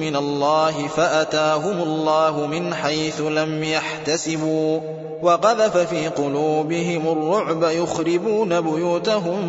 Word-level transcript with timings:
من 0.00 0.16
الله 0.16 0.88
فأتاهم 0.88 1.82
الله 1.82 2.46
من 2.46 2.74
حيث 2.74 3.20
لم 3.20 3.64
يحتسبوا 3.64 4.80
وقذف 5.22 5.76
في 5.76 6.08
قلوبهم 6.08 7.08
الرعب 7.08 7.62
يخربون 7.62 8.60
بيوتهم 8.60 9.40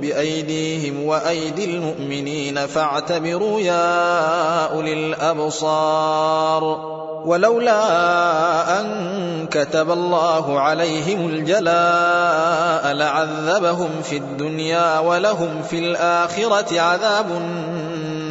بأيديهم 0.00 1.04
وأيدي 1.04 1.64
المؤمنين 1.64 2.66
فاعتبروا 2.66 3.60
يا 3.60 4.66
أولي 4.66 4.92
الأبصار 4.92 6.62
ولولا 7.24 8.80
أن 8.80 9.46
كتب 9.50 9.90
الله 9.90 10.60
عليهم 10.60 11.28
الجلاء 11.28 12.92
لعذبهم 12.92 13.90
في 14.02 14.16
الدنيا 14.16 14.98
ولهم 14.98 15.62
في 15.62 15.78
الآخرة 15.78 16.80
عذاب 16.80 17.26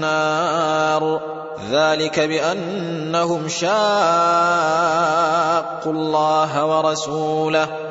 النار 0.01 1.21
ذلك 1.69 2.19
بأنهم 2.19 3.47
شاقوا 3.47 3.71
الله 5.85 6.65
ورسوله. 6.65 7.90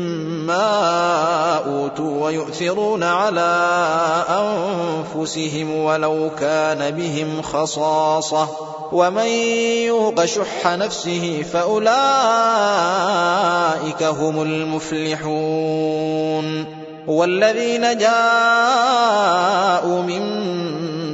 ما 0.41 1.55
أوتوا 1.65 2.25
ويؤثرون 2.25 3.03
على 3.03 3.51
أنفسهم 4.29 5.75
ولو 5.75 6.31
كان 6.39 6.91
بهم 6.91 7.41
خصاصة 7.41 8.47
ومن 8.91 9.27
يوق 9.85 10.25
شح 10.25 10.67
نفسه 10.67 11.45
فأولئك 11.53 11.91
هم 14.03 14.41
المفلحون 14.41 16.01
والذين 17.07 17.97
جاءوا 17.97 18.11
من 20.01 20.21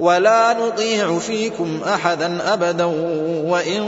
ولا 0.00 0.56
نطيع 0.66 1.18
فيكم 1.18 1.80
أحدا 1.86 2.54
أبدا 2.54 2.84
وإن 3.44 3.82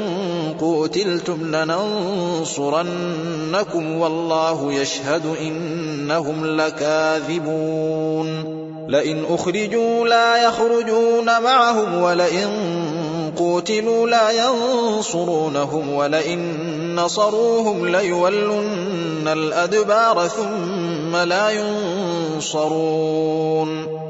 قوتلتم 0.60 1.56
لننصرنكم 1.56 2.88
والله 3.98 4.72
يشهد 4.72 5.22
إنهم 5.40 6.46
لكاذبون 6.46 8.60
لئن 8.88 9.24
أخرجوا 9.30 10.08
لا 10.08 10.44
يخرجون 10.44 11.42
معهم 11.42 12.02
ولئن 12.02 12.48
قوتلوا 13.36 14.08
لا 14.08 14.30
ينصرونهم 14.30 15.94
ولئن 15.94 16.70
نصروهم 16.94 17.88
ليولن 17.88 19.28
الأدبار 19.28 20.28
ثم 20.28 21.16
لا 21.16 21.50
ينصرون 22.30 24.09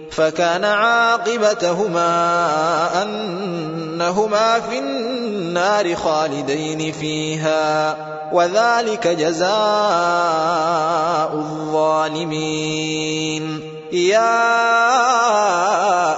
فكان 0.11 0.65
عاقبتهما 0.65 2.11
أنهما 3.03 4.59
في 4.59 4.79
النار 4.79 5.95
خالدين 5.95 6.91
فيها 6.91 7.97
وذلك 8.33 9.07
جزاء 9.07 9.51
الظالمين. 11.33 12.61
يا 13.91 14.63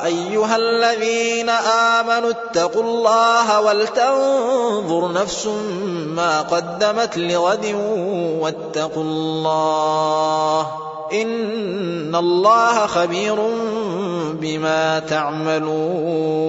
أيها 0.06 0.56
الذين 0.56 1.50
آمنوا 1.50 2.30
اتقوا 2.30 2.84
الله 2.84 3.62
ولتنظر 3.62 5.12
نفس 5.12 5.48
ما 6.07 6.42
قدمت 6.42 7.18
لغد 7.18 7.66
واتقوا 8.40 9.04
الله. 9.04 10.93
إن 11.13 12.15
الله 12.15 12.88
خبير 12.88 13.36
بما 14.42 15.00
تعملون 15.00 16.44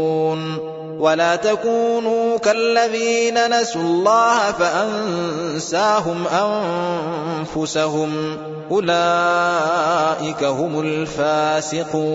ولا 0.99 1.37
تكونوا 1.37 2.38
كالذين 2.38 3.61
نسوا 3.61 3.82
الله 3.82 4.52
فأنساهم 4.52 6.25
أنفسهم 7.56 8.38
أولئك 8.70 10.44
هم 10.44 10.81
الفاسقون 10.81 12.14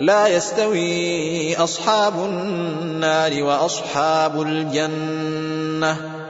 لا 0.00 0.28
يستوي 0.28 1.56
أصحاب 1.56 2.14
النار 2.14 3.42
وأصحاب 3.42 4.42
الجنة 4.42 6.11